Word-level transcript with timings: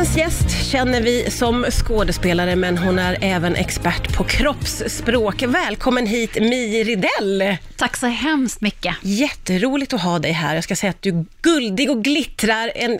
Dagens 0.00 0.16
gäst 0.16 0.66
känner 0.70 1.00
vi 1.02 1.30
som 1.30 1.64
skådespelare, 1.70 2.56
men 2.56 2.78
hon 2.78 2.98
är 2.98 3.18
även 3.20 3.56
expert 3.56 4.16
på 4.16 4.24
kroppsspråk. 4.24 5.42
Välkommen 5.42 6.06
hit, 6.06 6.34
Mi 6.34 6.84
Ridell. 6.84 7.56
Tack 7.76 7.96
så 7.96 8.06
hemskt 8.06 8.60
mycket. 8.60 8.96
Jätteroligt 9.02 9.92
att 9.92 10.02
ha 10.02 10.18
dig 10.18 10.32
här. 10.32 10.54
Jag 10.54 10.64
ska 10.64 10.76
säga 10.76 10.90
att 10.90 11.02
du 11.02 11.10
är 11.10 11.24
guldig 11.42 11.90
och 11.90 12.04
glittrar. 12.04 12.72
En 12.74 12.92
eh, 12.92 12.98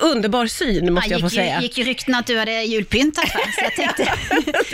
underbar 0.00 0.46
syn, 0.46 0.92
måste 0.92 1.10
Ja, 1.10 1.14
jag 1.14 1.20
få 1.20 1.30
säga. 1.30 1.62
gick 1.62 1.78
ju 1.78 1.84
rykten 1.84 2.14
att 2.14 2.26
du 2.26 2.38
hade 2.38 2.62
julpyntat 2.62 3.28
här, 3.28 3.52
så 3.52 3.60
jag 3.64 3.74
tänkte 3.74 4.12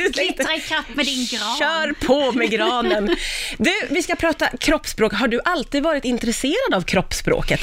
glittra 0.21 0.55
i 0.55 0.61
kapp 0.61 0.95
med 0.95 1.07
din 1.07 1.27
gran. 1.31 1.59
Kör 1.59 2.07
på 2.07 2.33
med 2.33 2.51
granen. 2.51 3.17
Du, 3.59 3.73
vi 3.91 4.03
ska 4.03 4.15
prata 4.17 4.47
kroppsspråk. 4.61 5.13
Har 5.13 5.29
du 5.29 5.41
alltid 5.45 5.83
varit 5.83 6.05
intresserad 6.05 6.75
av 6.75 6.83
kroppsspråket? 6.83 7.61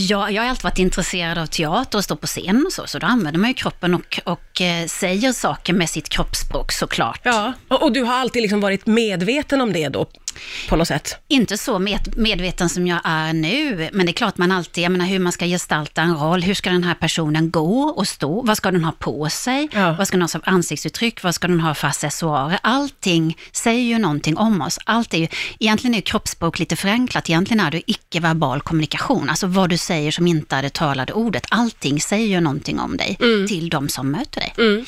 Ja, 0.00 0.30
jag 0.30 0.42
har 0.42 0.48
alltid 0.48 0.64
varit 0.64 0.78
intresserad 0.78 1.38
av 1.38 1.46
teater 1.46 1.98
och 1.98 2.04
stå 2.04 2.16
på 2.16 2.26
scen 2.26 2.64
och 2.66 2.72
så, 2.72 2.86
så 2.86 2.98
då 2.98 3.06
använder 3.06 3.40
man 3.40 3.50
ju 3.50 3.54
kroppen 3.54 3.94
och, 3.94 4.20
och 4.24 4.60
eh, 4.60 4.86
säger 4.86 5.32
saker 5.32 5.72
med 5.72 5.90
sitt 5.90 6.08
kroppsspråk 6.08 6.72
såklart. 6.72 7.20
Ja. 7.22 7.52
Och, 7.68 7.82
och 7.82 7.92
du 7.92 8.02
har 8.02 8.14
alltid 8.14 8.42
liksom 8.42 8.60
varit 8.60 8.86
medveten 8.86 9.60
om 9.60 9.72
det 9.72 9.88
då, 9.88 10.06
på 10.68 10.76
något 10.76 10.88
sätt? 10.88 11.16
Inte 11.28 11.58
så 11.58 11.78
med, 11.78 12.16
medveten 12.16 12.68
som 12.68 12.86
jag 12.86 13.00
är 13.04 13.32
nu, 13.32 13.88
men 13.92 14.06
det 14.06 14.10
är 14.10 14.14
klart 14.14 14.38
man 14.38 14.52
alltid, 14.52 14.84
jag 14.84 14.92
menar 14.92 15.06
hur 15.06 15.18
man 15.18 15.32
ska 15.32 15.44
gestalta 15.46 16.02
en 16.02 16.16
roll, 16.16 16.42
hur 16.42 16.54
ska 16.54 16.70
den 16.70 16.84
här 16.84 16.94
personen 16.94 17.50
gå 17.50 17.82
och 17.82 18.08
stå, 18.08 18.42
vad 18.42 18.56
ska 18.56 18.70
den 18.70 18.84
ha 18.84 18.92
på 18.92 19.28
sig, 19.30 19.68
Ja. 19.72 19.94
vad 19.98 20.06
ska 20.08 20.16
den 20.16 20.22
ha 20.22 20.28
för 20.28 20.42
ansiktsuttryck, 20.44 21.22
vad 21.22 21.34
ska 21.34 21.48
den 21.48 21.60
ha 21.60 21.74
för 21.74 21.88
accessoarer, 21.88 22.58
allting 22.62 23.36
säger 23.52 23.82
ju 23.82 23.98
någonting 23.98 24.36
om 24.36 24.62
oss. 24.62 24.78
Allt 24.84 25.14
är 25.14 25.18
ju, 25.18 25.28
egentligen 25.58 25.94
är 25.94 25.98
ju 25.98 26.02
kroppsspråk 26.02 26.58
lite 26.58 26.76
förenklat, 26.76 27.28
egentligen 27.30 27.60
är 27.66 27.70
det 27.70 27.90
icke-verbal 27.90 28.60
kommunikation, 28.60 29.30
alltså 29.30 29.46
vad 29.46 29.70
du 29.70 29.76
säger 29.76 30.10
som 30.12 30.26
inte 30.26 30.56
är 30.56 30.62
det 30.62 30.72
talade 30.72 31.12
ordet, 31.12 31.46
allting 31.48 32.00
säger 32.00 32.26
ju 32.26 32.40
någonting 32.40 32.80
om 32.80 32.96
dig 32.96 33.16
till 33.48 33.68
de 33.68 33.88
som 33.88 34.10
möter 34.10 34.40
dig. 34.40 34.54
Mm. 34.58 34.84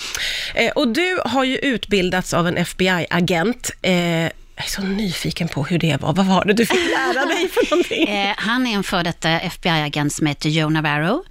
Eh, 0.55 0.71
och 0.71 0.89
du 0.89 1.19
har 1.25 1.45
ju 1.45 1.57
utbildats 1.59 2.35
av 2.35 2.48
en 2.48 2.57
FBI-agent. 2.57 3.70
Eh, 3.83 4.31
jag 4.61 4.66
är 4.66 4.70
så 4.70 4.83
nyfiken 4.83 5.48
på 5.48 5.64
hur 5.64 5.78
det 5.78 6.00
var. 6.00 6.12
Vad 6.12 6.27
var 6.27 6.44
det 6.44 6.53
du 6.53 6.66
fick 6.66 6.91
lära 6.91 7.27
dig 7.27 7.48
för 7.48 7.70
någonting? 7.70 8.08
Eh, 8.11 8.34
han 8.36 8.67
är 8.67 8.75
en 8.75 8.83
före 8.83 9.02
detta 9.02 9.41
FBI-agent 9.41 10.12
som 10.12 10.27
heter 10.27 10.48
Joe 10.48 10.69
Navarro. 10.69 11.25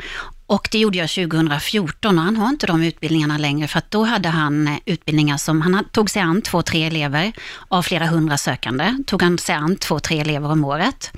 Och 0.46 0.68
det 0.72 0.80
gjorde 0.80 0.98
jag 0.98 1.10
2014 1.10 2.18
och 2.18 2.24
han 2.24 2.38
har 2.38 2.50
inte 2.50 2.68
de 2.68 2.84
utbildningarna 2.84 3.38
längre 3.38 3.68
för 3.68 3.78
att 3.78 3.92
då 3.92 4.04
hade 4.04 4.30
han 4.30 4.68
eh, 4.68 4.74
utbildningar 4.86 5.38
som, 5.38 5.62
han 5.62 5.86
tog 5.92 6.10
sig 6.10 6.22
an 6.22 6.42
två, 6.42 6.62
tre 6.62 6.84
elever 6.84 7.32
av 7.68 7.82
flera 7.82 8.06
hundra 8.06 8.38
sökande, 8.38 8.98
tog 9.06 9.22
han 9.22 9.38
sig 9.38 9.56
an 9.56 9.76
två, 9.76 10.00
tre 10.00 10.20
elever 10.20 10.52
om 10.52 10.66
året 10.66 11.12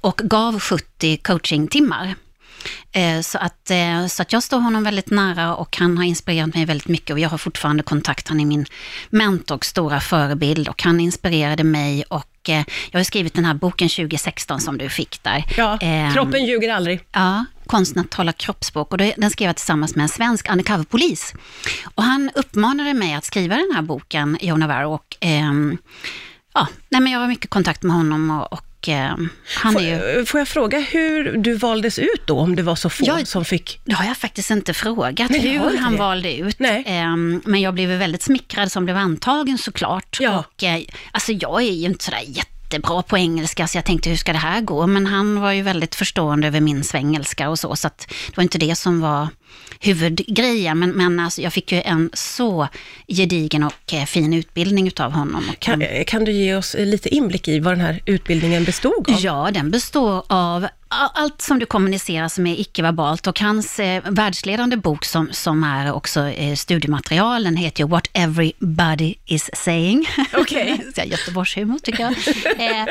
och 0.00 0.16
gav 0.24 0.60
70 0.60 1.16
coachingtimmar. 1.16 2.14
Eh, 2.92 3.20
Så 3.20 3.38
att, 3.38 3.70
eh, 3.70 4.06
så 4.06 4.22
att 4.22 4.32
jag 4.32 4.42
står 4.42 4.58
honom 4.60 4.84
väldigt 4.84 5.10
nära 5.10 5.54
och 5.56 5.76
han 5.76 5.96
har 5.98 6.04
inspirerat 6.04 6.54
mig 6.54 6.64
väldigt 6.64 6.88
mycket 6.88 7.10
och 7.10 7.18
jag 7.18 7.28
har 7.28 7.38
fortfarande 7.38 7.82
kontakt. 7.82 8.28
Han 8.28 8.40
är 8.40 8.44
min 8.46 8.66
mentor 9.10 9.54
och 9.54 9.64
stora 9.64 10.00
förebild 10.00 10.68
och 10.68 10.82
han 10.82 11.00
inspirerade 11.00 11.64
mig 11.64 12.04
och 12.08 12.48
eh, 12.48 12.64
jag 12.90 12.98
har 12.98 13.04
skrivit 13.04 13.34
den 13.34 13.44
här 13.44 13.54
boken 13.54 13.88
2016 13.88 14.60
som 14.60 14.78
du 14.78 14.88
fick 14.88 15.22
där. 15.22 15.44
Ja, 15.56 15.78
Ehm, 15.80 16.12
kroppen 16.12 16.46
ljuger 16.46 16.72
aldrig. 16.74 17.00
Ja, 17.12 17.44
konsten 17.66 18.00
att 18.02 18.10
tala 18.10 18.32
kroppsspråk. 18.32 18.92
Och 18.92 18.98
den 18.98 19.30
skrev 19.30 19.48
jag 19.48 19.56
tillsammans 19.56 19.94
med 19.96 20.02
en 20.02 20.08
svensk 20.08 20.50
undercover-polis. 20.50 21.34
Och 21.94 22.02
han 22.02 22.30
uppmanade 22.34 22.94
mig 22.94 23.14
att 23.14 23.24
skriva 23.24 23.56
den 23.56 23.70
här 23.74 23.82
boken, 23.82 24.38
Joe 24.40 24.56
Navarro. 24.56 24.92
Och, 24.94 25.16
ehm, 25.20 25.78
ja, 26.54 26.68
nej, 26.88 27.00
men 27.00 27.12
jag 27.12 27.20
har 27.20 27.28
mycket 27.28 27.50
kontakt 27.50 27.82
med 27.82 27.96
honom 27.96 28.30
och, 28.30 28.52
och 28.52 28.64
ehm, 28.88 29.28
han 29.56 29.76
är 29.76 29.80
ju... 29.80 29.98
Får, 29.98 30.18
eh, 30.18 30.24
får 30.24 30.40
jag 30.40 30.48
fråga 30.48 30.78
hur 30.78 31.36
du 31.36 31.54
valdes 31.54 31.98
ut 31.98 32.26
då, 32.26 32.38
om 32.38 32.56
det 32.56 32.62
var 32.62 32.76
så 32.76 32.90
få 32.90 33.04
Ja, 33.06 33.24
som 33.24 33.44
fick... 33.44 33.80
Det 33.84 33.94
har 33.94 34.04
jag 34.04 34.16
faktiskt 34.16 34.50
inte 34.50 34.74
frågat 34.74 35.30
Nej, 35.30 35.40
hur 35.40 35.78
han 35.78 35.92
det? 35.92 35.98
valde 35.98 36.36
ut. 36.36 36.58
Nej. 36.58 36.82
Ehm, 36.86 37.42
men 37.44 37.60
jag 37.60 37.74
blev 37.74 37.88
väldigt 37.88 38.22
smickrad 38.22 38.72
som 38.72 38.84
blev 38.84 38.96
antagen 38.96 39.58
såklart. 39.58 40.18
Ja. 40.20 40.38
Och, 40.38 40.64
eh, 40.64 40.80
alltså 41.12 41.32
jag 41.32 41.62
är 41.62 41.72
ju 41.72 41.86
inte 41.86 42.04
sådär 42.04 42.22
jättebra 42.74 43.02
på 43.02 43.18
engelska 43.18 43.66
så 43.66 43.78
jag 43.78 43.84
tänkte 43.84 44.10
hur 44.10 44.16
ska 44.16 44.32
det 44.32 44.38
här 44.38 44.60
gå? 44.60 44.86
Men 44.86 45.06
han 45.06 45.40
var 45.40 45.52
ju 45.52 45.62
väldigt 45.62 45.94
förstående 45.94 46.46
över 46.46 46.60
min 46.60 46.84
svengelska 46.84 47.48
och 47.50 47.58
så. 47.58 47.76
Så 47.76 47.88
det 47.88 48.36
var 48.36 48.42
inte 48.42 48.58
det 48.58 48.76
som 48.76 49.00
var 49.00 49.28
huvudgrejen. 49.80 50.78
Men, 50.78 50.90
men 50.90 51.20
alltså, 51.20 51.42
jag 51.42 51.52
fick 51.52 51.72
ju 51.72 51.82
en 51.82 52.10
så 52.12 52.68
gedigen 53.08 53.62
och 53.62 53.94
eh, 53.94 54.04
fin 54.04 54.34
utbildning 54.34 54.86
utav 54.86 55.12
honom. 55.12 55.44
Och 55.48 55.58
Kan, 55.58 55.84
kan 56.06 56.24
du 56.24 56.32
ge 56.32 56.54
oss 56.56 56.76
lite 56.78 57.08
inblick 57.08 57.48
i 57.48 57.58
vad 57.60 57.72
den 57.72 57.80
här 57.80 58.00
utbildningen 58.06 58.64
bestod 58.64 59.10
av? 59.10 59.20
Ja, 59.20 59.50
den 59.54 59.70
består 59.70 60.24
av 60.28 60.66
allt 61.14 61.42
som 61.42 61.58
du 61.58 61.66
kommunicerar 61.66 62.28
som 62.28 62.46
är 62.46 62.60
icke-verbalt 62.60 63.26
och 63.26 63.40
hans 63.40 63.80
eh, 63.80 64.02
världsledande 64.10 64.76
bok 64.76 65.04
som, 65.04 65.28
som 65.32 65.64
är 65.64 65.92
också 65.92 66.20
eh, 66.20 66.54
studiematerial, 66.54 67.44
den 67.44 67.56
heter 67.56 67.82
ju 67.82 67.88
What 67.88 68.08
Everybody 68.12 69.14
is 69.26 69.50
saying. 69.54 70.06
Okej. 70.32 70.80
Här 70.96 71.04
Göteborgshumor 71.04 71.78
tycker 71.78 72.02
jag. 72.02 72.12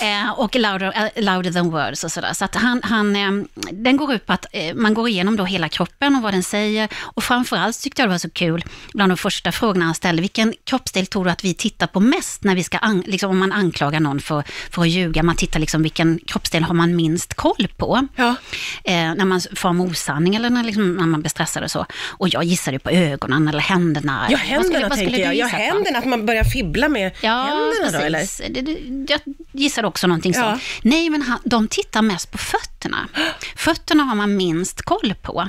eh, 0.00 0.22
eh, 0.22 0.30
och 0.30 0.56
louder, 0.56 1.10
eh, 1.16 1.22
louder 1.22 1.52
than 1.52 1.70
words 1.70 2.04
och 2.04 2.12
sådär. 2.12 2.32
Så 2.32 2.44
att 2.44 2.54
han, 2.54 2.80
han, 2.82 3.16
eh, 3.16 3.46
den 3.72 3.96
går 3.96 4.14
ut 4.14 4.26
på 4.26 4.32
att 4.32 4.46
eh, 4.52 4.74
man 4.74 4.94
går 4.94 5.08
igenom 5.08 5.36
då 5.36 5.44
hela 5.44 5.68
kroppen 5.68 6.16
och 6.16 6.22
vad 6.22 6.34
den 6.34 6.42
säger. 6.42 6.88
Och 6.96 7.24
framförallt 7.24 7.80
tyckte 7.80 8.02
jag 8.02 8.08
det 8.08 8.12
var 8.12 8.18
så 8.18 8.30
kul, 8.30 8.64
bland 8.92 9.10
de 9.10 9.16
första 9.16 9.52
frågorna 9.52 9.84
han 9.84 9.94
ställde, 9.94 10.20
vilken 10.20 10.54
kroppsdel 10.64 11.06
tror 11.06 11.24
du 11.24 11.30
att 11.30 11.44
vi 11.44 11.54
tittar 11.54 11.86
på 11.86 12.00
mest 12.00 12.44
när 12.44 12.54
vi 12.54 12.62
ska, 12.64 12.78
an, 12.78 13.02
liksom, 13.06 13.30
om 13.30 13.38
man 13.38 13.52
anklagar 13.52 14.00
någon 14.00 14.20
för, 14.20 14.42
för 14.70 14.82
att 14.82 14.88
ljuga? 14.88 15.22
Man 15.22 15.36
tittar 15.36 15.60
liksom, 15.60 15.82
vilken 15.82 16.20
kroppsdel 16.26 16.62
har 16.62 16.74
man 16.74 16.96
minst 16.96 17.33
koll 17.34 17.68
på? 17.76 18.06
Ja. 18.16 18.34
Eh, 18.84 18.94
när 18.94 19.24
man 19.24 19.40
far 19.56 19.72
med 19.72 19.86
osanning 19.86 20.34
eller 20.34 20.50
när, 20.50 20.64
liksom, 20.64 20.94
när 20.96 21.06
man 21.06 21.20
blir 21.20 21.30
stressad 21.30 21.62
och 21.64 21.70
så. 21.70 21.86
Och 22.10 22.28
jag 22.28 22.44
gissade 22.44 22.78
på 22.78 22.90
ögonen 22.90 23.48
eller 23.48 23.58
händerna. 23.60 24.26
Ja, 24.30 24.36
Vad 24.36 24.40
skulle- 24.40 24.54
händerna 24.54 24.88
vad 24.88 24.98
skulle 24.98 25.18
jag. 25.18 25.34
Ja, 25.34 25.46
händerna, 25.46 25.98
att 25.98 26.04
man 26.06 26.26
börjar 26.26 26.44
fibbla 26.44 26.88
med 26.88 27.12
Ja, 27.20 27.42
händerna 27.42 27.98
då, 27.98 28.04
eller? 28.04 28.18
precis. 28.18 28.46
Det, 28.50 28.60
jag 29.12 29.20
gissade 29.52 29.88
också 29.88 30.06
någonting 30.06 30.34
sånt. 30.34 30.62
Nej, 30.82 31.10
men 31.10 31.22
han, 31.22 31.38
de 31.44 31.68
tittar 31.68 32.02
mest 32.02 32.32
på 32.32 32.38
fötterna. 32.38 33.08
Fötterna 33.56 34.02
har 34.02 34.14
man 34.14 34.36
minst 34.36 34.82
koll 34.82 35.14
på. 35.22 35.48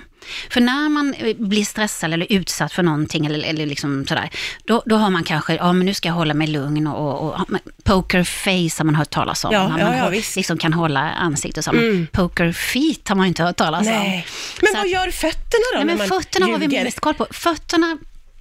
För 0.50 0.62
när 0.62 0.90
man 0.90 1.13
eh, 1.13 1.36
blir 1.38 1.66
stressad 1.66 2.13
eller 2.13 2.28
utsatt 2.30 2.74
för 2.74 2.84
någonting, 2.84 3.25
eller, 3.25 3.40
eller 3.50 3.66
liksom 3.66 4.06
sådär, 4.08 4.30
då, 4.66 4.84
då 4.86 4.96
har 4.96 5.09
man 5.09 5.24
kanske, 5.24 5.56
ja 5.56 5.74
men 5.74 5.86
nu 5.86 5.94
ska 5.94 6.09
jag 6.09 6.13
hålla 6.16 6.34
mig 6.34 6.47
lugn 6.47 6.88
och, 6.88 7.24
och, 7.24 7.34
och 7.34 7.47
poker 7.84 8.24
face 8.24 8.80
har 8.80 8.84
man 8.85 8.96
hört 8.96 9.09
talas 9.09 9.46
om. 9.46 9.53
Ja, 9.53 9.75
ja, 9.80 9.85
man 9.88 9.97
ja, 9.97 10.09
visst. 10.09 10.35
liksom 10.35 10.58
kan 10.58 10.74
hålla 10.74 11.00
ansiktet 11.00 11.58
och 11.58 11.64
så. 11.64 11.72
Mm. 11.72 12.08
Poker 12.12 12.52
feet 12.52 13.09
har 13.09 13.16
man 13.16 13.25
inte 13.25 13.44
hört 13.44 13.56
talas 13.58 13.88
om. 13.88 13.94
Nej. 13.94 14.28
Men 14.62 14.68
Så 14.68 14.74
vad 14.78 14.85
att- 14.85 14.91
gör 14.91 15.12
fötterna 15.12 15.64
då, 15.80 15.84
Nej, 15.84 15.96
men 15.96 16.08
fötterna 16.08 16.46
har 16.46 16.58
vi 16.58 16.66
ljuger? 16.66 16.84
minst 16.84 17.00
koll 17.00 17.14
på. 17.14 17.28
Fötterna 17.31 17.97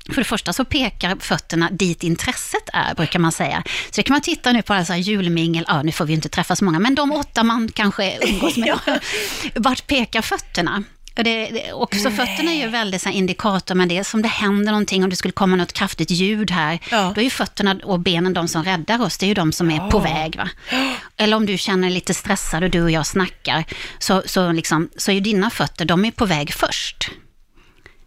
för 0.09 0.21
det 0.21 0.25
första 0.25 0.53
så 0.53 0.65
pekar 0.65 1.17
fötterna 1.21 1.71
dit 1.71 2.03
intresset 2.03 2.69
är, 2.73 2.95
brukar 2.95 3.19
man 3.19 3.33
säga. 3.33 3.63
Så 3.67 3.93
det 3.97 4.03
kan 4.03 4.15
man 4.15 4.21
titta 4.21 4.53
nu 4.53 4.63
på 4.63 4.75
alla 4.75 4.85
så 4.85 4.93
här 4.93 5.01
julmingel, 5.01 5.65
ja 5.69 5.83
nu 5.83 5.93
får 5.93 6.05
vi 6.05 6.13
inte 6.13 6.29
träffa 6.29 6.57
så 6.57 6.65
många, 6.65 6.79
men 6.79 6.95
de 6.95 7.13
åtta 7.13 7.45
man 7.45 7.69
kanske 7.75 8.19
umgås 8.29 8.57
med. 8.57 8.79
Vart 9.55 9.87
pekar 9.87 10.23
fötterna? 10.23 10.85
Och, 11.17 11.25
det, 11.25 11.47
det, 11.51 11.73
och 11.73 11.95
så 11.95 12.11
fötterna 12.11 12.51
är 12.53 12.61
ju 12.63 12.69
väldigt 12.69 13.03
så 13.03 13.09
indikator, 13.09 13.75
men 13.75 13.89
det 13.89 13.99
är 13.99 14.03
som 14.05 14.23
det 14.23 14.29
händer 14.29 14.73
någonting, 14.73 15.05
om 15.05 15.11
det 15.11 15.17
skulle 15.17 15.33
komma 15.33 15.57
något 15.57 15.73
kraftigt 15.73 16.11
ljud 16.11 16.51
här, 16.51 16.79
Ja. 16.91 17.13
då 17.15 17.21
är 17.21 17.25
ju 17.25 17.31
fötterna 17.31 17.77
och 17.85 18.01
benen 18.01 18.33
de 18.35 18.49
som 18.49 18.65
räddar 18.65 19.03
oss, 19.03 19.19
det 19.19 19.27
är 19.27 19.29
ju 19.29 19.35
de 19.35 19.53
som 19.53 19.71
är 19.71 19.91
på 19.91 19.99
väg. 19.99 20.37
Va? 20.37 20.49
Eller 21.17 21.37
om 21.37 21.47
du 21.47 21.59
känner 21.59 21.89
dig 21.89 21.95
lite 21.95 22.15
stressad 22.15 22.65
och 22.65 22.71
du 22.71 22.83
och 22.83 22.91
jag 22.91 23.07
snackar, 23.07 23.65
så, 23.99 24.23
så, 24.27 24.53
liksom, 24.53 24.89
så 24.97 25.11
är 25.11 25.15
ju 25.15 25.21
dina 25.21 25.51
fötter, 25.51 25.85
de 25.85 26.05
är 26.05 26.11
på 26.11 26.27
väg 26.27 26.53
först. 26.55 27.11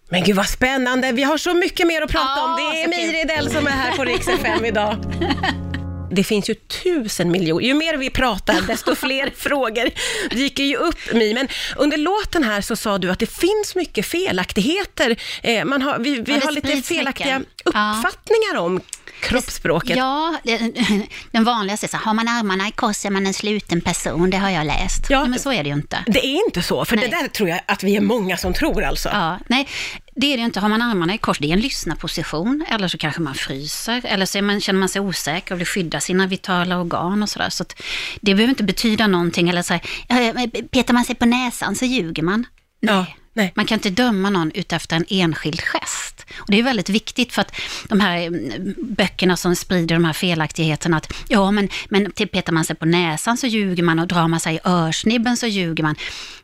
Men 0.10 0.24
gud 0.24 0.36
vad 0.36 0.48
spännande, 0.48 1.12
vi 1.12 1.24
har 1.24 1.38
så 1.38 1.54
mycket 1.54 1.88
mer 1.88 2.02
att 2.02 2.12
prata 2.12 2.26
Ja, 2.38 2.44
om. 2.44 2.56
Det 2.74 2.84
är. 2.84 2.88
Miri 2.88 3.24
Dell 3.24 3.50
som 3.50 3.68
är 3.68 3.72
här 3.72 3.92
på 3.98 4.04
Rix 4.06 4.28
FM 4.28 4.66
idag. 4.66 4.98
Det 6.12 6.24
finns 6.24 6.50
ju 6.50 6.54
tusen 6.54 7.32
miljoner, 7.32 7.66
ju 7.68 7.74
mer 7.74 7.98
vi 7.98 8.10
pratar 8.10 8.62
desto 8.68 8.96
fler 8.96 9.32
frågor 9.36 9.90
dyker 10.36 10.64
ju 10.64 10.76
upp 10.78 11.14
Mi. 11.14 11.34
Men 11.34 11.48
under 11.78 11.98
låten 11.98 12.44
här 12.44 12.62
så 12.62 12.76
sa 12.76 12.98
du 12.98 13.12
att 13.12 13.20
det 13.20 13.32
finns 13.40 13.76
mycket 13.76 14.06
felaktigheter. 14.06 15.16
Eh, 15.44 15.66
man 15.66 15.82
har, 15.82 16.00
vi 16.00 16.22
vi 16.22 16.34
Ja, 16.34 16.40
har 16.44 16.52
lite 16.52 16.82
felaktiga 16.82 17.40
mycket. 17.40 17.54
Uppfattningar 17.66 18.58
om 18.58 18.82
kroppsspråket. 19.20 19.98
Ja, 19.98 20.38
den 21.32 21.44
vanligaste 21.44 21.86
är 21.86 21.88
så 21.88 21.98
här, 21.98 22.04
har 22.04 22.14
man 22.14 22.28
armarna 22.28 22.68
i 22.68 22.72
kors 22.72 23.06
är 23.06 23.10
man 23.10 23.26
en 23.26 23.34
sluten 23.34 23.82
person, 23.82 24.30
det 24.30 24.38
har 24.38 24.50
jag 24.50 24.66
läst. 24.66 25.10
Ja. 25.10 25.26
Men 25.26 25.40
så 25.40 25.52
är 25.52 25.64
det 25.64 25.70
ju 25.70 25.76
inte. 25.76 26.04
Det 26.08 26.26
är 26.26 26.46
inte 26.46 26.62
så, 26.62 26.86
för 26.86 26.96
Nej. 26.96 27.10
det 27.10 27.16
där 27.16 27.28
tror 27.28 27.50
jag 27.50 27.62
att 27.66 27.84
vi 27.84 27.96
är 27.96 28.02
många 28.02 28.38
som 28.38 28.54
tror 28.54 28.84
alltså. 28.84 29.10
Ja, 29.10 29.40
nej, 29.48 29.68
det 30.16 30.34
är 30.34 30.38
det 30.38 30.40
ju 30.40 30.46
inte. 30.46 30.60
Har 30.60 30.70
man 30.70 30.82
armarna 30.82 31.16
i 31.16 31.18
kors, 31.18 31.40
det 31.40 31.48
är 31.48 31.54
en 31.54 31.60
lyssnarposition, 31.60 32.66
eller 32.70 32.88
så 32.88 32.98
kanske 32.98 33.22
man 33.22 33.36
fryser, 33.36 34.02
eller 34.04 34.26
så 34.26 34.42
man, 34.42 34.62
känner 34.62 34.80
man 34.80 34.90
sig 34.90 35.02
osäker 35.02 35.54
och 35.54 35.60
vill 35.60 35.68
skydda 35.68 36.00
sina 36.00 36.28
vitala 36.28 36.80
organ 36.80 37.24
och 37.24 37.30
sådär. 37.30 37.50
Så 37.50 37.64
att 37.64 37.82
det 38.22 38.36
behöver 38.36 38.50
inte 38.50 38.64
betyda 38.64 39.08
någonting, 39.08 39.50
eller 39.50 39.62
så 39.62 39.74
här, 39.74 40.62
petar 40.68 40.94
man 40.94 41.06
sig 41.06 41.16
på 41.16 41.26
näsan 41.26 41.76
så 41.76 41.86
ljuger 41.86 42.24
man. 42.24 42.46
Nej. 42.82 42.96
Ja, 42.96 43.06
nej. 43.34 43.52
Man 43.56 43.66
kan 43.66 43.76
inte 43.76 43.90
döma 43.90 44.30
någon 44.30 44.52
utefter 44.52 44.96
en 44.96 45.06
enskild 45.10 45.62
gest. 45.62 46.17
Och 46.38 46.52
det 46.52 46.60
är 46.60 46.64
väldigt 46.64 46.90
viktigt 46.90 47.34
för 47.34 47.42
att 47.42 47.56
de 47.90 48.00
här 48.00 48.18
mm, 48.18 48.76
böckerna 48.78 49.38
som 49.38 49.56
sprider 49.56 49.96
de 49.96 50.06
här 50.06 50.14
felaktigheterna 50.14 50.98
att 50.98 51.14
ja, 51.28 51.52
men, 51.52 51.70
men 51.90 52.12
petar 52.12 52.54
man 52.54 52.66
sig 52.66 52.76
på 52.76 52.86
näsan 52.86 53.38
så 53.38 53.48
ljuger 53.48 53.84
man 53.84 54.00
och 54.00 54.08
drar 54.08 54.28
man 54.28 54.40
sig 54.40 54.56
i 54.56 54.60
örsnibben 54.66 55.38
så 55.38 55.48
ljuger 55.48 55.84
man. 55.84 55.96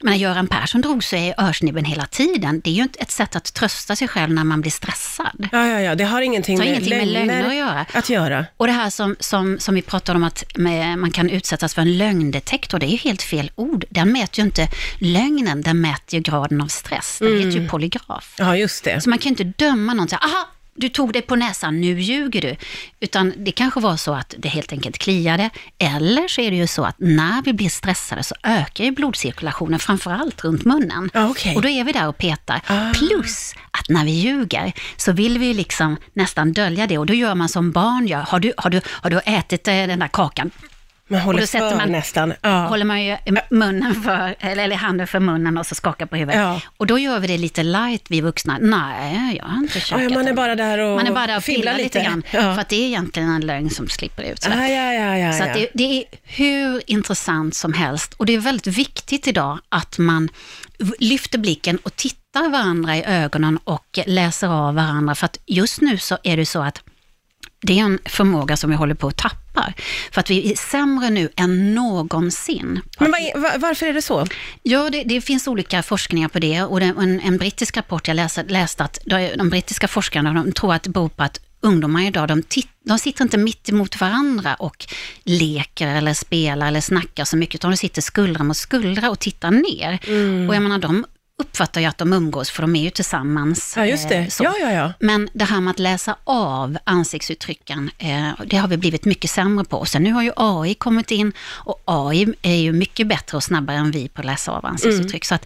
Men 0.01 0.12
när 0.12 0.18
Göran 0.18 0.47
Persson 0.47 0.81
drog 0.81 1.03
sig 1.03 1.27
i 1.27 1.33
örsnibben 1.38 1.85
hela 1.85 2.06
tiden, 2.06 2.62
det 2.63 2.69
är 2.69 2.74
ju 2.74 2.88
ett 3.00 3.12
sätt 3.12 3.35
att 3.35 3.53
trösta 3.53 3.95
sig 3.95 4.07
själv 4.07 4.33
när 4.33 4.44
man 4.44 4.62
blir 4.62 4.71
stressad. 4.71 5.47
Ja, 5.51 5.68
ja, 5.68 5.80
ja, 5.80 5.95
det 5.95 6.03
har 6.03 6.21
ingenting, 6.21 6.57
Det 6.57 6.63
har 6.63 6.69
ingenting 6.69 6.97
med 6.97 7.07
lögner 7.07 7.33
lögner 7.33 7.50
att 7.50 7.56
göra. 7.56 7.85
att 7.94 8.09
göra. 8.09 8.45
Och 8.57 8.68
det 8.68 8.74
här 8.74 8.89
som, 8.89 9.15
som, 9.19 9.59
som 9.59 9.75
vi 9.75 9.81
pratade 9.81 10.18
om 10.18 10.24
att 10.24 10.57
med, 10.57 10.97
man 11.00 11.12
kan 11.12 11.30
utsättas 11.30 11.74
för 11.74 11.81
en 11.81 11.97
lögndetektor, 11.97 12.80
det 12.80 12.85
är 12.85 12.91
ju 12.91 12.97
helt 12.97 13.21
fel 13.21 13.51
ord. 13.56 13.85
Den 13.89 14.12
mäter 14.12 14.39
ju 14.39 14.45
inte 14.45 14.68
lögnen, 14.97 15.62
den 15.62 15.81
mäter 15.81 16.15
ju 16.15 16.19
graden 16.19 16.62
av 16.62 16.68
stress. 16.68 17.18
Den 17.19 17.38
heter 17.38 17.59
ju 17.59 17.69
polygraf. 17.69 18.35
Ja, 18.38 18.57
just 18.57 18.83
det. 18.83 19.01
Så 19.01 19.09
man 19.09 19.19
kan 19.19 19.33
ju 19.33 19.44
inte 19.44 19.44
döma 19.44 19.73
någon 19.75 20.10
så 20.10 20.16
här, 20.16 20.25
aha, 20.25 20.48
du 20.75 20.90
tog 20.90 21.14
det 21.14 21.22
på 21.22 21.36
näsan, 21.36 21.81
nu 21.81 22.00
ljuger 22.00 22.42
du. 22.42 22.56
Utan 23.00 23.34
det 23.38 23.52
kanske 23.52 23.80
var 23.80 23.98
så 23.98 24.14
att 24.14 24.36
det 24.38 24.50
helt 24.50 24.72
enkelt 24.72 24.98
kliade. 24.98 25.50
Eller 25.78 26.28
så 26.28 26.42
är 26.42 26.52
det 26.52 26.58
ju 26.58 26.68
så 26.68 26.84
att 26.84 26.96
när 27.00 27.42
vi 27.42 27.54
blir 27.54 27.70
stressade 27.70 28.24
så 28.24 28.36
ökar 28.44 28.84
ju 28.84 28.92
blodcirkulationen, 28.92 29.80
framförallt 29.80 30.44
runt 30.44 30.66
munnen. 30.66 31.10
Okej. 31.14 31.56
Och 31.56 31.62
då 31.62 31.70
är 31.70 31.84
vi 31.84 31.92
där 31.92 32.08
och 32.08 32.18
petar. 32.18 32.62
Ah. 32.68 32.94
Plus 32.94 33.56
att 33.72 33.90
när 33.90 34.06
vi 34.06 34.12
ljuger 34.12 34.74
så 34.98 35.12
vill 35.12 35.38
vi 35.40 35.54
liksom 35.54 35.98
nästan 36.14 36.54
dölja 36.54 36.88
det 36.88 36.98
och 36.98 37.06
då 37.06 37.14
gör 37.14 37.36
man 37.36 37.50
som 37.50 37.72
barn 37.72 38.08
gör. 38.08 38.22
Har 38.22 38.40
du, 38.40 38.54
har 38.58 38.69
du, 38.69 38.81
har 38.88 39.10
du 39.10 39.19
ätit 39.19 39.68
eh, 39.68 39.74
den 39.74 40.00
där 40.00 40.08
kakan? 40.08 40.52
Man 41.08 41.22
håller 41.22 41.40
då 41.40 41.48
sätter 41.48 41.70
för 41.70 41.78
man- 41.78 41.92
nästan. 41.92 42.34
Ja. 42.42 42.66
håller 42.68 42.86
man 42.86 43.04
ju 43.04 43.18
munnen 43.50 43.96
för, 44.04 44.36
eller, 44.40 44.64
eller 44.64 44.76
handen 44.76 45.08
för 45.08 45.20
munnen 45.20 45.58
och 45.58 45.66
så 45.66 45.76
skakar 45.76 46.06
på 46.06 46.16
huvudet. 46.16 46.42
Ja. 46.42 46.62
Och 46.78 46.88
då 46.88 47.00
gör 47.00 47.20
vi 47.20 47.28
det 47.28 47.38
lite 47.38 47.64
light, 47.64 48.06
vi 48.10 48.22
vuxna. 48.22 48.58
Nej, 48.62 49.36
jag 49.38 49.46
har 49.46 49.58
inte 49.58 49.80
käkat 49.80 50.04
ja, 50.04 50.10
man 50.10 50.28
är 50.28 50.34
bara 50.34 50.56
där 50.56 50.78
och 50.78 50.98
Man 50.98 51.08
är 51.08 51.12
bara 51.12 51.28
där 51.28 51.38
och 51.38 51.44
pillar 51.44 51.78
lite 51.78 52.04
grann. 52.04 52.24
Ja. 52.32 52.42
För 52.42 52.60
att 52.62 52.70
det 52.70 52.76
är 52.76 52.88
egentligen 52.88 53.30
en 53.30 53.42
lögn 53.46 53.70
som 53.70 53.88
slipper 53.90 54.24
ut. 54.24 54.42
Så, 54.44 54.50
Ah, 54.52 54.68
ja, 54.68 54.94
ja, 54.94 55.18
ja, 55.18 55.34
så 55.34 55.44
det, 55.44 55.68
det 55.74 55.84
är 55.84 56.04
hur 56.24 56.82
intressant 56.88 57.56
som 57.56 57.74
helst. 57.74 58.14
Och 58.14 58.26
det 58.26 58.34
är 58.34 58.40
väldigt 58.40 58.68
viktigt 58.68 59.28
idag 59.28 59.60
att 59.70 59.98
man 59.98 60.30
lyfter 61.00 61.38
blicken 61.38 61.78
och 61.78 61.96
tittar 61.96 62.50
varandra 62.50 62.98
i 62.98 63.04
ögonen 63.04 63.60
och 63.64 64.00
läser 64.06 64.48
av 64.48 64.76
varandra. 64.76 65.16
För 65.16 65.26
att 65.26 65.38
just 65.46 65.82
nu 65.82 65.98
så 65.98 66.18
är 66.24 66.38
det 66.38 66.46
så 66.46 66.62
att 66.62 66.82
det 67.62 67.80
är 67.80 67.84
en 67.84 68.00
förmåga 68.06 68.58
som 68.58 68.70
vi 68.70 68.76
håller 68.76 68.96
på 68.96 69.08
att 69.08 69.18
tappa. 69.18 69.38
För 70.12 70.20
att 70.22 70.30
vi 70.30 70.52
är 70.52 70.56
sämre 70.56 71.10
nu 71.10 71.30
än 71.36 71.76
någonsin. 71.76 72.82
Men 73.00 73.12
vad 73.12 73.22
är- 73.22 73.40
va- 73.40 73.58
varför 73.58 73.86
är 73.86 73.94
det 73.94 74.02
så? 74.02 74.26
Ja, 74.64 74.90
det, 74.90 75.04
det 75.04 75.22
finns 75.22 75.48
olika 75.48 75.84
forskningar 75.84 76.28
på 76.28 76.40
det 76.40 76.62
och 76.64 76.80
det, 76.80 76.86
en, 76.86 77.20
en 77.20 77.38
brittisk 77.38 77.78
rapport 77.78 78.08
jag 78.08 78.16
läste, 78.16 78.44
läste 78.44 78.84
att 78.84 78.98
de, 79.06 79.50
brittiska 79.50 79.88
forskarna 79.88 80.34
de 80.34 80.52
tror 80.52 80.74
att 80.74 80.84
det 80.84 80.90
beror 80.90 81.10
på 81.10 81.24
att 81.24 81.40
ungdomar 81.62 82.08
idag, 82.08 82.28
de, 82.28 82.44
de 82.86 83.00
sitter 83.00 83.24
inte 83.24 83.38
mitt 83.38 83.70
emot 83.70 84.02
varandra 84.02 84.56
och 84.56 84.86
leker 85.24 85.88
eller 85.88 86.14
spelar 86.14 86.68
eller 86.68 86.82
snackar 86.82 87.26
så 87.26 87.38
mycket, 87.38 87.56
utan 87.56 87.72
de 87.72 87.78
sitter 87.78 88.02
skuldra 88.02 88.44
mot 88.44 88.58
skuldra 88.58 89.10
och 89.10 89.20
tittar 89.20 89.52
ner. 89.52 90.00
Mm. 90.08 90.50
Och 90.50 90.56
jag 90.56 90.64
menar, 90.64 90.78
de 90.80 91.06
uppfattar 91.41 91.81
ju 91.81 91.88
att 91.88 91.97
de 91.97 92.13
umgås, 92.13 92.50
för 92.50 92.62
de 92.62 92.75
är 92.75 92.83
ju 92.83 92.89
tillsammans. 92.89 93.74
Ja, 93.77 93.85
just 93.85 94.03
eh, 94.03 94.09
det. 94.09 94.31
så. 94.31 94.44
Ja, 94.44 94.53
ja, 94.62 94.71
ja. 94.71 94.94
Men 95.00 95.30
det 95.33 95.45
här 95.45 95.62
med 95.62 95.71
att 95.71 95.80
läsa 95.80 96.15
av 96.24 96.77
ansiktsuttrycken, 96.83 97.91
eh, 97.97 98.30
det 98.45 98.57
har 98.57 98.68
vi 98.68 98.77
blivit 98.77 99.06
mycket 99.06 99.30
sämre 99.30 99.65
på. 99.65 99.77
Och 99.77 99.88
sen 99.88 100.03
nu 100.03 100.12
har 100.12 100.24
ju 100.24 100.31
AI 100.35 100.74
kommit 100.74 101.12
in 101.12 101.33
och 101.39 101.81
AI 101.85 102.33
är 102.41 102.56
ju 102.56 102.74
mycket 102.74 103.07
bättre 103.07 103.38
och 103.38 103.44
snabbare 103.44 103.77
än 103.77 103.91
vi 103.91 104.09
på 104.09 104.21
att 104.21 104.25
läsa 104.25 104.51
av 104.51 104.65
ansiktsuttryck. 104.65 105.25
Så 105.25 105.35
att, 105.35 105.45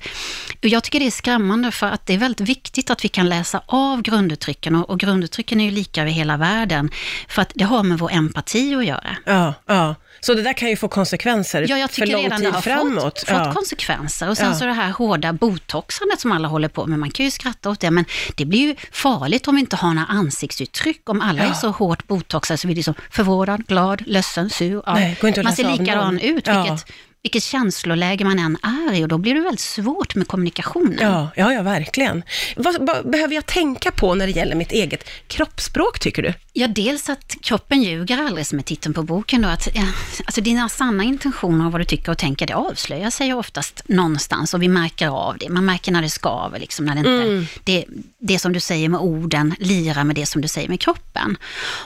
jag 0.61 0.83
tycker 0.83 0.99
det 0.99 1.07
är 1.07 1.11
skrämmande 1.11 1.71
för 1.71 1.87
att 1.87 2.05
det 2.05 2.13
är 2.13 2.17
väldigt 2.17 2.49
viktigt 2.49 2.89
att 2.89 3.05
vi 3.05 3.09
kan 3.09 3.29
läsa 3.29 3.61
av 3.65 4.01
grunduttrycken 4.01 4.75
och, 4.75 4.89
och 4.89 4.99
grunduttrycken 4.99 5.61
är 5.61 5.65
ju 5.65 5.71
lika 5.71 6.01
över 6.01 6.11
hela 6.11 6.37
världen. 6.37 6.91
För 7.27 7.41
att 7.41 7.51
det 7.55 7.63
har 7.63 7.83
med 7.83 7.99
vår 7.99 8.11
empati 8.11 8.75
att 8.75 8.85
göra. 8.85 9.17
Ja, 9.25 9.53
ja. 9.65 9.95
Så 10.27 10.33
det 10.33 10.41
där 10.41 10.53
kan 10.53 10.69
ju 10.69 10.75
få 10.75 10.87
konsekvenser 10.87 11.65
Ja, 11.69 11.77
jag 11.77 11.89
för 11.89 11.95
tycker 11.95 12.13
lång 12.13 12.23
redan 12.23 12.37
tid 12.39 12.47
det 12.47 12.51
har 12.53 12.61
framåt. 12.61 13.03
fått, 13.03 13.23
ja. 13.27 13.45
fått 13.45 13.53
konsekvenser. 13.53 14.29
Och 14.29 14.37
sen 14.37 14.47
Ja. 14.47 14.53
så 14.55 14.65
det 14.65 14.73
här 14.73 14.91
hårda 14.91 15.33
botoxandet 15.33 16.19
som 16.19 16.31
alla 16.31 16.47
håller 16.47 16.67
på 16.67 16.85
med. 16.85 16.99
Man 16.99 17.11
kan 17.11 17.25
ju 17.25 17.31
skratta 17.31 17.69
åt 17.69 17.79
det, 17.79 17.91
men 17.91 18.05
det 18.35 18.45
blir 18.45 18.59
ju 18.59 18.75
farligt 18.91 19.47
om 19.47 19.55
vi 19.55 19.61
inte 19.61 19.75
har 19.75 19.93
några 19.93 20.05
ansiktsuttryck. 20.07 21.09
Om 21.09 21.21
alla 21.21 21.43
Ja. 21.43 21.49
är 21.49 21.53
så 21.53 21.69
hårt 21.69 22.07
botoxade 22.07 22.57
så 22.57 22.67
blir 22.67 22.75
det 22.75 22.83
så 22.83 22.93
förvånad, 23.11 23.67
glad, 23.67 24.03
ledsen, 24.07 24.49
sur. 24.49 24.83
Ja. 24.85 24.93
Nej, 24.93 25.17
man 25.43 25.53
ser 25.55 25.77
likadan 25.77 26.19
ut, 26.19 26.47
vilket, 26.47 26.85
vilket 27.23 27.43
känsloläge 27.43 28.25
man 28.25 28.39
än 28.39 28.57
är 28.63 28.93
i. 28.93 29.03
Och 29.03 29.07
då 29.07 29.17
blir 29.17 29.33
det 29.33 29.41
väldigt 29.41 29.59
svårt 29.59 30.15
med 30.15 30.27
kommunikationen. 30.27 30.97
Ja, 31.01 31.29
ja, 31.35 31.53
ja, 31.53 31.61
verkligen. 31.61 32.23
Vad, 32.55 32.87
vad 32.87 33.09
behöver 33.09 33.35
jag 33.35 33.45
tänka 33.45 33.91
på 33.91 34.15
när 34.15 34.27
det 34.27 34.31
gäller 34.31 34.55
mitt 34.55 34.71
eget 34.71 35.09
kroppsspråk, 35.27 35.99
tycker 35.99 36.23
du? 36.23 36.33
Ja, 36.53 36.67
dels 36.67 37.09
att 37.09 37.35
kroppen 37.41 37.83
ljuger 37.83 38.17
aldrig 38.17 38.47
som 38.47 38.59
är 38.59 38.63
titeln 38.63 38.93
på 38.93 39.03
boken. 39.03 39.41
Då, 39.41 39.49
att, 39.49 39.67
ja, 39.73 39.83
alltså 40.25 40.41
dina 40.41 40.69
sanna 40.69 41.03
intentioner 41.03 41.65
och 41.65 41.71
vad 41.71 41.81
du 41.81 41.85
tycker 41.85 42.11
och 42.11 42.17
tänker, 42.17 42.47
det 42.47 42.53
avslöjar 42.53 43.09
sig 43.09 43.33
oftast 43.33 43.81
någonstans 43.87 44.53
och 44.53 44.61
vi 44.61 44.67
märker 44.67 45.07
av 45.07 45.37
det. 45.37 45.49
Man 45.49 45.65
märker 45.65 45.91
när 45.91 46.01
det 46.01 46.09
skaver, 46.09 46.59
liksom, 46.59 46.85
när 46.85 46.95
det 46.95 46.99
inte, 46.99 47.47
det, 47.63 47.85
det 48.19 48.39
som 48.39 48.53
du 48.53 48.59
säger 48.59 48.89
med 48.89 48.99
orden 48.99 49.55
lirar 49.59 50.03
med 50.03 50.15
det 50.15 50.25
som 50.25 50.41
du 50.41 50.47
säger 50.47 50.69
med 50.69 50.79
kroppen. 50.79 51.37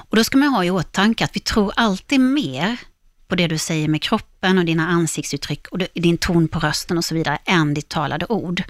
Och 0.10 0.16
då 0.16 0.24
ska 0.24 0.38
man 0.38 0.50
ha 0.50 0.66
i 0.66 0.72
åtanke 0.72 1.24
att 1.24 1.36
vi 1.36 1.40
tror 1.40 1.72
alltid 1.76 2.20
mer 2.20 2.78
på 3.32 3.36
det 3.36 3.48
du 3.48 3.58
säger 3.58 3.88
med 3.88 4.02
kroppen 4.02 4.58
och 4.58 4.66
dina 4.66 4.88
ansiktsuttryck 4.88 5.68
och 5.68 5.80
din 5.94 6.18
ton 6.18 6.48
på 6.48 6.60
rösten 6.60 6.98
och 6.98 7.06
så 7.06 7.16
vidare, 7.16 7.38
än 7.46 7.74
ditt 7.74 7.90
talade 7.90 8.26
ord. 8.30 8.64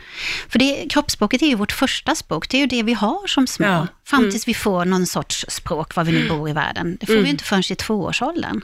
För 0.49 0.59
det, 0.59 0.87
kroppsspråket 0.89 1.41
är 1.41 1.45
ju 1.45 1.55
vårt 1.55 1.71
första 1.71 2.15
språk, 2.15 2.49
det 2.49 2.57
är 2.57 2.61
ju 2.61 2.67
det 2.67 2.83
vi 2.83 2.93
har 2.93 3.27
som 3.27 3.47
små. 3.47 3.65
Ja. 3.65 3.87
Fram 4.03 4.31
tills 4.31 4.47
vi 4.47 4.53
får 4.53 4.85
någon 4.85 5.05
sorts 5.05 5.45
språk, 5.49 5.95
var 5.95 6.03
vi 6.03 6.11
nu 6.11 6.29
bor 6.29 6.49
i 6.49 6.53
världen. 6.53 6.97
Det 6.99 7.05
får 7.05 7.13
vi 7.13 7.29
inte 7.29 7.43
förrän 7.43 7.63
i 7.71 7.75
tvåårsåldern. 7.75 8.61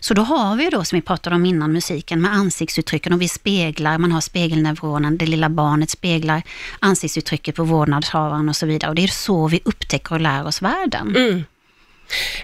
Så 0.00 0.14
då 0.14 0.22
har 0.22 0.56
vi 0.56 0.64
ju 0.64 0.70
då, 0.70 0.84
som 0.84 0.96
vi 0.96 1.02
pratade 1.02 1.36
om 1.36 1.46
innan 1.46 1.72
musiken, 1.72 2.20
med 2.20 2.32
ansiktsuttrycken 2.32 3.12
och 3.12 3.20
vi 3.20 3.28
speglar, 3.28 3.98
man 3.98 4.12
har 4.12 4.20
spegelneuronen, 4.20 5.18
det 5.18 5.26
lilla 5.26 5.48
barnet 5.48 5.90
speglar 5.90 6.42
ansiktsuttrycket 6.78 7.54
på 7.54 7.64
vårdnadshavaren 7.64 8.48
och 8.48 8.56
så 8.56 8.66
vidare. 8.66 8.88
Och 8.88 8.94
det 8.94 9.04
är 9.04 9.08
så 9.08 9.48
vi 9.48 9.60
upptäcker 9.64 10.14
och 10.14 10.20
lär 10.20 10.46
oss 10.46 10.62
världen. 10.62 11.16
Eh, 11.16 11.42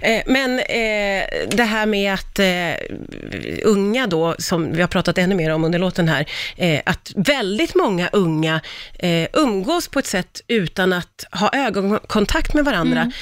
Eh, 0.01 0.23
men 0.27 0.59
eh, 0.59 1.49
det 1.49 1.65
här 1.65 1.87
med 1.87 2.15
att 2.15 2.39
eh, 2.39 3.65
unga 3.65 4.07
då, 4.07 4.35
som 4.39 4.73
vi 4.73 4.81
har 4.81 4.89
pratat 4.89 5.19
ännu 5.19 5.35
mer 5.35 5.51
om 5.51 5.65
under 5.65 5.79
låten 5.79 6.09
här, 6.09 6.27
eh, 6.57 6.81
att 6.87 7.12
väldigt 7.17 7.75
många 7.75 8.09
unga 8.12 8.61
eh, 8.99 9.29
umgås 9.33 9.89
på 9.89 9.99
ett 9.99 10.07
sätt 10.07 10.41
utan 10.49 10.93
att 10.93 11.25
ha 11.33 11.51
ögonkontakt 11.53 12.55
med 12.55 12.65
varandra. 12.65 13.01
Mm. 13.01 13.12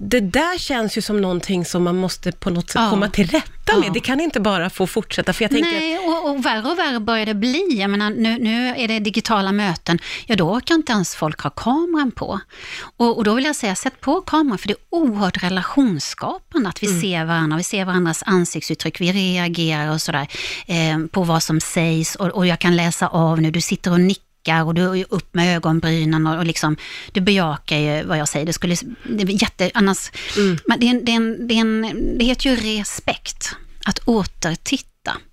Det 0.00 0.20
där 0.20 0.58
känns 0.58 0.98
ju 0.98 1.02
som 1.02 1.20
någonting 1.20 1.64
som 1.64 1.82
man 1.84 1.96
måste 1.96 2.32
på 2.32 2.50
något 2.50 2.70
sätt 2.70 2.82
Ja. 2.82 2.90
komma 2.90 3.08
till 3.08 3.26
rätta 3.30 3.76
med. 3.78 3.88
Ja. 3.88 3.92
Det 3.92 4.00
kan 4.00 4.20
inte 4.20 4.40
bara 4.40 4.70
få 4.70 4.86
fortsätta, 4.86 5.32
för 5.32 5.44
jag 5.44 5.50
tänker... 5.50 5.70
Nej, 5.70 5.98
och, 5.98 6.30
och 6.30 6.46
värre 6.46 6.68
och 6.70 6.78
värre 6.78 7.00
börjar 7.00 7.26
det 7.26 7.34
bli. 7.34 7.76
Jag 7.80 7.90
menar, 7.90 8.10
nu, 8.10 8.38
nu 8.38 8.68
är 8.76 8.88
det 8.88 8.98
digitala 8.98 9.52
möten. 9.52 9.98
Ja, 10.26 10.36
då 10.36 10.50
orkar 10.50 10.74
inte 10.74 10.92
ens 10.92 11.14
folk 11.14 11.40
ha 11.40 11.50
kameran 11.50 12.10
på. 12.10 12.40
Och, 12.96 13.16
och 13.16 13.24
då 13.24 13.34
vill 13.34 13.44
jag 13.44 13.56
säga, 13.56 13.74
sätt 13.74 14.00
på 14.00 14.20
kameran, 14.20 14.58
för 14.58 14.68
det 14.68 14.74
är 14.74 14.78
oerhört 14.90 15.42
relationsskapande 15.42 16.68
att 16.68 16.82
vi 16.82 16.86
Mm. 16.86 17.00
ser 17.00 17.24
varandra, 17.24 17.56
vi 17.56 17.62
ser 17.62 17.84
varandras 17.84 18.22
ansiktsuttryck, 18.26 19.00
vi 19.00 19.12
reagerar 19.12 19.92
och 19.92 20.00
sådär 20.02 20.28
eh, 20.66 20.98
på 21.10 21.22
vad 21.22 21.42
som 21.42 21.60
sägs. 21.60 22.14
Och, 22.14 22.26
och 22.26 22.46
jag 22.46 22.58
kan 22.58 22.76
läsa 22.76 23.06
av 23.08 23.40
nu, 23.40 23.50
du 23.50 23.60
sitter 23.60 23.90
och 23.92 24.00
nickar 24.00 24.22
och 24.64 24.74
du 24.74 24.82
är 25.00 25.04
upp 25.08 25.34
med 25.34 25.56
ögonbrynen 25.56 26.26
och, 26.26 26.38
och 26.38 26.46
liksom, 26.46 26.76
du 27.12 27.20
bejakar 27.20 27.76
ju 27.78 28.04
vad 28.04 28.18
jag 28.18 28.28
säger. 28.28 28.46
Det 28.46 28.52
skulle, 28.52 28.76
det 29.04 29.22
är 29.22 29.42
jätte, 29.42 29.70
annars, 29.74 30.10
Mm. 30.36 30.58
men 30.66 30.80
det, 30.80 30.86
är 30.86 30.90
en, 30.90 31.04
det, 31.04 31.12
är 31.12 31.16
en, 31.16 31.48
det, 31.48 31.54
är 31.54 31.60
en, 31.60 32.18
det 32.18 32.24
heter 32.24 32.50
ju 32.50 32.56
respekt, 32.56 33.56
att 33.84 33.98
återtitta. 34.04 34.88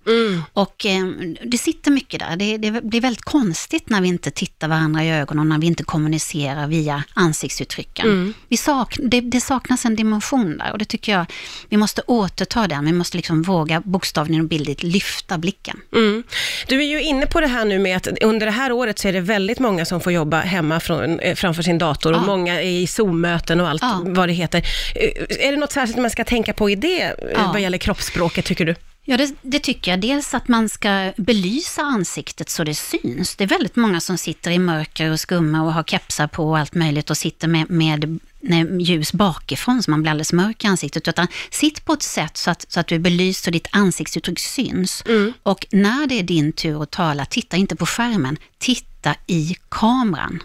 Mm. 0.06 0.42
Och 0.52 0.86
eh, 0.86 1.04
det 1.44 1.58
sitter 1.58 1.90
mycket 1.90 2.20
där. 2.20 2.36
Det, 2.36 2.56
det 2.56 2.84
blir 2.84 3.00
väldigt 3.00 3.24
konstigt 3.24 3.88
när 3.88 4.00
vi 4.00 4.08
inte 4.08 4.30
tittar 4.30 4.68
varandra 4.68 5.04
i 5.04 5.10
ögonen 5.10 5.38
och 5.40 5.46
när 5.46 5.58
vi 5.58 5.66
inte 5.66 5.84
kommunicerar 5.84 6.66
via 6.66 7.02
ansiktsuttrycken. 7.14 8.06
Mm. 8.06 8.34
Vi 8.48 8.56
sak, 8.56 8.96
det, 9.02 9.20
det 9.20 9.40
saknas 9.40 9.84
en 9.84 9.96
dimension 9.96 10.58
där 10.58 10.72
och 10.72 10.78
det 10.78 10.84
tycker 10.84 11.12
jag, 11.12 11.26
vi 11.68 11.76
måste 11.76 12.02
återta 12.06 12.68
den. 12.68 12.84
Vi 12.84 12.92
måste 12.92 13.16
liksom 13.16 13.42
våga 13.42 13.80
bokstavligen 13.80 14.42
och 14.42 14.48
bildligt 14.48 14.82
lyfta 14.82 15.38
blicken. 15.38 15.80
Mm. 15.94 16.22
Du 16.68 16.78
är 16.82 16.86
ju 16.86 17.02
inne 17.02 17.26
på 17.26 17.40
det 17.40 17.46
här 17.46 17.64
nu 17.64 17.78
med 17.78 17.96
att 17.96 18.08
under 18.22 18.46
det 18.46 18.52
här 18.52 18.72
året 18.72 18.98
så 18.98 19.08
är 19.08 19.12
det 19.12 19.20
väldigt 19.20 19.58
många 19.58 19.84
som 19.84 20.00
får 20.00 20.12
jobba 20.12 20.40
hemma 20.40 20.80
från, 20.80 21.20
eh, 21.20 21.34
framför 21.34 21.62
sin 21.62 21.78
dator 21.78 22.12
och 22.12 22.18
Ja. 22.18 22.26
många 22.26 22.54
är 22.62 22.66
i 22.70 22.86
Zoom-möten 22.86 23.60
och 23.60 23.68
allt 23.68 23.82
Ja. 23.82 24.02
vad 24.06 24.28
det 24.28 24.32
heter. 24.32 24.58
Eh, 24.94 25.46
Är 25.46 25.50
det 25.52 25.56
något 25.56 25.72
särskilt 25.72 25.98
man 25.98 26.10
ska 26.10 26.24
tänka 26.24 26.52
på 26.52 26.70
i 26.70 26.74
det 26.74 27.02
eh, 27.02 27.12
Ja. 27.34 27.50
vad 27.52 27.60
gäller 27.60 27.78
kroppsspråket, 27.78 28.44
tycker 28.44 28.64
du? 28.64 28.74
Ja, 29.08 29.16
det, 29.16 29.34
det 29.42 29.58
tycker 29.58 29.90
jag. 29.90 30.00
Dels 30.00 30.34
att 30.34 30.48
man 30.48 30.68
ska 30.68 31.12
belysa 31.16 31.82
ansiktet 31.82 32.48
så 32.48 32.64
det 32.64 32.74
syns. 32.74 33.36
Det 33.36 33.44
är 33.44 33.48
väldigt 33.48 33.76
många 33.76 34.00
som 34.00 34.18
sitter 34.18 34.50
i 34.50 34.58
mörker 34.58 35.10
och 35.10 35.20
skumma 35.20 35.62
och 35.62 35.72
har 35.72 35.82
kepsar 35.82 36.26
på 36.26 36.48
och 36.48 36.58
allt 36.58 36.74
möjligt 36.74 37.10
och 37.10 37.16
sitter 37.16 37.48
med, 37.48 37.70
med, 37.70 38.80
ljus 38.80 39.12
bakifrån 39.12 39.82
så 39.82 39.90
man 39.90 40.02
blir 40.02 40.10
alldeles 40.10 40.32
mörk 40.32 40.64
i 40.64 40.66
ansiktet. 40.66 41.08
Utan 41.08 41.26
sitt 41.50 41.84
på 41.84 41.92
ett 41.92 42.02
sätt 42.02 42.36
så 42.36 42.50
att, 42.50 42.72
så 42.72 42.80
att 42.80 42.86
du 42.86 42.94
är 42.94 42.98
belyst 42.98 43.44
så 43.44 43.50
ditt 43.50 43.68
ansiktsuttryck 43.70 44.38
syns. 44.38 45.04
Och 45.42 45.66
när 45.70 46.06
det 46.06 46.18
är 46.18 46.22
din 46.22 46.52
tur 46.52 46.82
att 46.82 46.90
tala, 46.90 47.24
titta 47.24 47.56
inte 47.56 47.76
på 47.76 47.86
skärmen, 47.86 48.36
titta 48.58 49.14
i 49.26 49.56
kameran. 49.68 50.42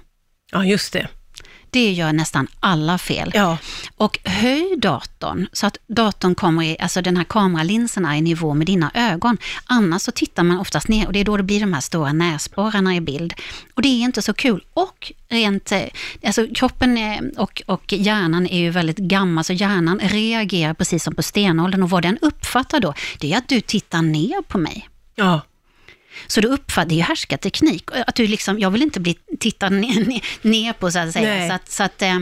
Ja, 0.51 0.65
just 0.65 0.93
det. 0.93 1.07
Det 1.71 1.91
gör 1.91 2.13
nästan 2.13 2.47
alla 2.59 2.97
fel. 2.97 3.31
Ja. 3.33 3.57
Och 3.97 4.19
höj 4.23 4.75
datorn 4.77 5.47
så 5.53 5.67
att 5.67 5.77
datorn 5.87 6.35
kommer 6.35 6.63
i, 6.63 6.77
alltså 6.79 7.01
den 7.01 7.17
här 7.17 7.23
kameralinsen 7.23 8.05
är 8.05 8.15
i 8.15 8.21
nivå 8.21 8.53
med 8.53 8.67
dina 8.67 8.91
ögon. 8.93 9.37
Annars 9.65 10.01
så 10.01 10.11
tittar 10.11 10.43
man 10.43 10.59
oftast 10.59 10.87
ner 10.87 11.07
och 11.07 11.13
det 11.13 11.19
är 11.19 11.25
då 11.25 11.37
det 11.37 11.43
blir 11.43 11.59
de 11.59 11.73
här 11.73 11.81
stora 11.81 12.13
näsborrarna 12.13 12.95
i 12.95 13.01
bild. 13.01 13.33
Och 13.73 13.81
det 13.81 13.87
är 13.87 14.01
inte 14.01 14.21
så 14.21 14.33
kul. 14.33 14.63
Och 14.73 15.11
rent, 15.29 15.71
eh, 15.71 15.81
alltså 16.23 16.47
kroppen 16.55 16.97
är, 16.97 17.31
och, 17.37 17.61
och 17.65 17.93
hjärnan 17.93 18.47
är 18.47 18.59
ju 18.59 18.69
väldigt 18.69 18.97
gammal, 18.97 19.43
så 19.43 19.53
hjärnan 19.53 19.99
reagerar 19.99 20.73
precis 20.73 21.03
som 21.03 21.15
på 21.15 21.23
stenåldern 21.23 21.83
och 21.83 21.89
vad 21.89 22.03
den 22.03 22.17
uppfattar 22.21 22.79
då, 22.79 22.93
det 23.19 23.33
är 23.33 23.37
att 23.37 23.47
du 23.47 23.61
tittar 23.61 24.01
ner 24.01 24.41
på 24.41 24.57
mig. 24.57 24.89
Ja. 25.15 25.41
Så 26.27 26.41
du 26.41 26.47
uppfattar, 26.47 26.89
det 26.89 26.95
är 26.95 26.97
ju 26.97 27.01
härskarteknik. 27.01 27.89
Att 28.07 28.15
du 28.15 28.27
liksom, 28.27 28.59
jag 28.59 28.71
vill 28.71 28.81
inte 28.81 28.99
bli 28.99 29.17
tittad 29.39 29.71
ner, 29.73 30.21
ner, 30.47 30.73
på 30.73 30.91
så 30.91 30.99
att 30.99 31.11
säga. 31.11 31.29
Nej. 31.29 31.49
Så, 31.49 31.55
att, 31.55 31.71
så, 31.71 31.83
att, 31.83 32.01
eh, 32.01 32.19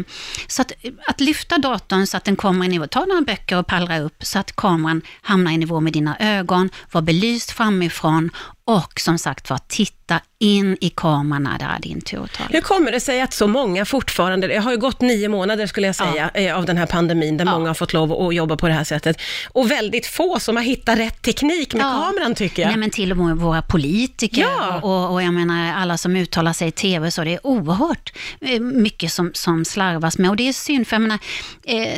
så 0.48 0.62
att, 0.62 0.72
att 1.08 1.19
lyfta 1.19 1.58
datorn 1.58 2.08
så 2.08 2.17
att 2.17 2.24
den 2.24 2.36
kommer 2.36 2.65
i 2.65 2.69
nivå, 2.69 2.88
ta 2.88 3.05
några 3.05 3.22
böcker 3.22 3.58
och 3.58 3.67
pallra 3.67 4.00
upp 4.00 4.25
så 4.25 4.39
att 4.39 4.55
kameran 4.55 5.01
hamnar 5.22 5.51
i 5.51 5.58
nivå 5.58 5.79
med 5.79 5.93
dina 5.93 6.17
ögon, 6.19 6.69
var 6.91 7.01
belyst 7.01 7.51
framifrån 7.51 8.31
och 8.70 9.00
som 9.00 9.18
sagt 9.18 9.50
var, 9.50 9.60
titta 9.68 10.20
in 10.42 10.78
i 10.82 10.90
kameran 10.90 11.44
när 11.44 11.60
det 11.60 11.66
är 11.66 11.80
din 11.82 12.02
tur 12.02 12.24
att 12.24 12.34
tala. 12.34 12.50
Hur 12.52 12.62
kommer 12.62 12.92
det 12.92 13.00
sig 13.00 13.22
att 13.22 13.34
så 13.34 13.48
många 13.48 13.86
fortfarande, 13.86 14.48
det 14.48 14.58
har 14.58 14.72
ju 14.72 14.78
gått 14.78 15.02
nio 15.02 15.30
månader 15.30 15.68
skulle 15.68 15.88
jag 15.88 15.96
säga, 15.96 16.30
eh, 16.34 16.58
av 16.58 16.66
den 16.66 16.78
här 16.78 16.86
pandemin, 16.86 17.38
där 17.38 17.46
Ja. 17.46 17.52
många 17.52 17.68
har 17.70 17.74
fått 17.74 17.94
lov 17.94 18.14
att 18.28 18.36
jobba 18.36 18.56
på 18.58 18.68
det 18.68 18.74
här 18.74 18.84
sättet. 18.84 19.22
Och 19.50 19.72
väldigt 19.72 20.06
få 20.08 20.40
som 20.40 20.56
har 20.56 20.64
hittat 20.64 20.98
rätt 20.98 21.22
teknik 21.22 21.74
med 21.74 21.84
Ja. 21.86 21.90
kameran 22.14 22.36
tycker 22.36 22.62
jag. 22.62 22.70
Nej, 22.70 22.78
men 22.78 22.90
till 22.90 23.12
och 23.12 23.18
med 23.18 23.38
våra 23.38 23.62
politiker 23.62 24.42
Ja. 24.42 24.80
och, 24.82 25.14
och 25.14 25.24
jag 25.24 25.34
menar 25.34 25.74
alla 25.74 25.98
som 25.98 26.16
uttalar 26.16 26.54
sig 26.54 26.68
i 26.68 26.72
TV, 26.72 27.12
så 27.12 27.24
det 27.24 27.34
är 27.34 27.48
oerhört 27.48 28.14
eh, 28.42 28.60
mycket 28.60 29.12
som, 29.12 29.32
som 29.34 29.66
slarvas 29.66 30.18
med. 30.18 30.30
Och 30.30 30.36
det 30.36 30.48
är 30.48 30.54
synd, 30.54 30.88
för 30.88 30.96
jag 30.96 31.02
menar, 31.02 31.20
eh, 31.66 31.98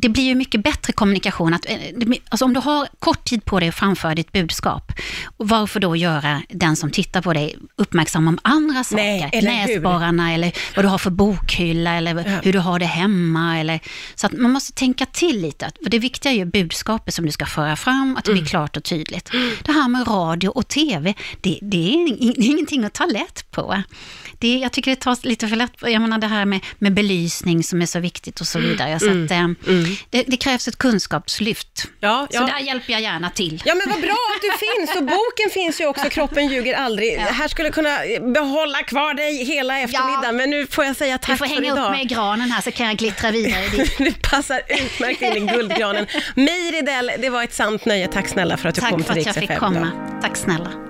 det 0.00 0.08
blir 0.08 0.24
ju 0.24 0.34
mycket 0.34 0.62
bättre 0.64 0.92
kommunikation. 0.92 1.54
Att, 1.54 1.66
alltså 2.28 2.44
om 2.44 2.54
du 2.54 2.60
har 2.60 2.88
kort 2.98 3.24
tid 3.24 3.44
på 3.44 3.60
dig 3.60 3.68
att 3.68 3.74
framföra 3.74 4.14
ditt 4.14 4.32
budskap, 4.32 4.92
varför 5.36 5.80
då 5.80 5.96
göra 5.96 6.09
den 6.48 6.76
som 6.76 6.90
tittar 6.90 7.22
på 7.22 7.32
dig 7.32 7.56
uppmärksam 7.76 8.28
om 8.28 8.38
andra 8.42 8.84
saker? 8.84 9.04
Nej, 9.04 9.30
eller 9.32 9.50
hur? 9.50 9.74
Näsborrarna 9.74 10.34
eller 10.34 10.52
vad 10.76 10.84
du 10.84 10.88
har 10.88 10.98
för 10.98 11.10
bokhylla 11.10 11.94
eller 11.94 12.40
hur 12.44 12.52
du 12.52 12.58
har 12.58 12.78
det 12.78 12.86
hemma. 12.86 13.58
Eller, 13.60 13.80
så 14.14 14.26
att 14.26 14.32
man 14.32 14.50
måste 14.50 14.72
tänka 14.72 15.06
till 15.06 15.42
lite. 15.42 15.70
För 15.82 15.90
det 15.90 15.98
viktiga 15.98 16.32
är 16.32 16.36
ju 16.36 16.44
budskapet 16.44 17.14
som 17.14 17.26
du 17.26 17.32
ska 17.32 17.46
föra 17.46 17.76
fram, 17.76 18.16
att 18.16 18.24
det 18.24 18.30
Mm. 18.30 18.42
blir 18.42 18.50
klart 18.50 18.76
och 18.76 18.84
tydligt. 18.84 19.30
Det 19.64 19.72
här 19.72 19.88
med 19.88 20.08
radio 20.08 20.48
och 20.48 20.68
TV, 20.68 21.14
det, 21.40 21.58
det, 21.62 21.94
är, 21.94 22.22
ingenting 22.50 22.84
att 22.84 22.92
ta 22.94 23.04
lätt 23.06 23.50
på. 23.50 23.82
Det, 24.38 24.58
jag 24.58 24.72
tycker 24.72 24.90
det 24.90 25.00
tas 25.00 25.24
lite 25.24 25.48
för 25.48 25.56
lätt 25.56 25.76
på. 25.76 25.88
Jag 25.90 26.02
menar 26.02 26.18
det 26.18 26.26
här 26.26 26.44
med, 26.44 26.60
med 26.78 26.94
belysning 26.94 27.62
som 27.64 27.82
är 27.82 27.86
så 27.86 27.98
viktigt 28.00 28.40
och 28.40 28.46
så 28.46 28.58
vidare. 28.58 28.98
Så 29.00 29.10
att, 29.10 29.30
eh, 29.30 29.48
det, 30.10 30.22
det 30.26 30.36
krävs 30.36 30.68
ett 30.68 30.76
kunskapslyft. 30.78 31.86
Ja, 32.00 32.26
Så 32.30 32.36
ja. 32.36 32.46
där 32.46 32.58
hjälper 32.58 32.92
jag 32.92 33.02
gärna 33.02 33.30
till. 33.30 33.62
Ja 33.64 33.74
men 33.74 33.88
vad 33.88 34.00
bra 34.00 34.16
att 34.36 34.42
du 34.42 34.50
finns 34.66 34.96
och 34.96 35.02
boken 35.04 35.50
finns 35.52 35.80
ju 35.80 35.86
också, 35.86 35.99
Kroppen 36.08 36.46
ljuger 36.48 36.74
aldrig. 36.76 37.18
Här 37.18 37.48
skulle 37.48 37.70
kunna 37.70 37.98
behålla 38.20 38.78
kvar 38.78 39.14
dig 39.14 39.44
hela 39.44 39.78
eftermiddagen 39.80 40.36
men 40.36 40.50
nu 40.50 40.66
får 40.66 40.84
jag 40.84 40.96
säga 40.96 41.18
Du 41.18 41.26
tack 41.26 41.38
får 41.38 41.46
för 41.46 41.54
hänga 41.54 41.66
idag. 41.72 41.84
upp 41.84 41.90
mig 41.90 42.02
i 42.02 42.04
granen 42.04 42.50
här 42.50 42.60
så 42.62 42.70
kan 42.70 42.86
jag 42.86 42.96
glittra 42.96 43.30
vidare 43.30 43.66
dit. 43.68 43.98
Det 43.98 44.22
passar 44.30 44.60
utmärkt 44.68 45.22
in 45.22 45.36
i 45.36 45.40
guldgranen. 45.52 46.06
Mej 46.34 46.70
Ridell, 46.70 47.10
det 47.18 47.30
var 47.30 47.42
ett 47.44 47.54
sant 47.54 47.84
nöje. 47.84 48.08
Tack 48.08 48.28
snälla 48.28 48.56
för 48.56 48.68
att 48.68 48.74
du 48.74 48.80
kom 48.80 48.90
Tack 48.90 48.96
till 48.96 49.04
för 49.04 49.12
att 49.12 49.16
Rix 49.16 49.26
jag 49.26 49.34
fick 49.48 49.58
komma. 49.58 49.76
idag. 49.78 50.20
Tack 50.22 50.36
snälla. 50.36 50.89